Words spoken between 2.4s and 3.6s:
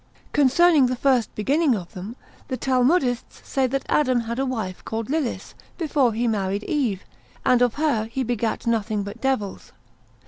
the Talmudists